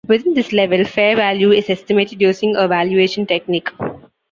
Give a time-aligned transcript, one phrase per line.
[0.07, 3.69] Within this level, fair value is estimated using a valuation technique.